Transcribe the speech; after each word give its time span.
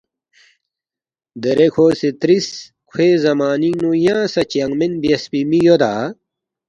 دیرے 1.41 1.67
کھو 1.73 1.85
سی 1.99 2.09
ترِس، 2.19 2.47
”کھوے 2.89 3.07
زمانِنگ 3.23 3.77
نُو 3.83 3.91
ینگ 4.05 4.25
سہ 4.33 4.41
چنگمین 4.51 4.93
بیاسفی 5.01 5.41
می 5.49 5.59
یودا؟“ 5.65 5.93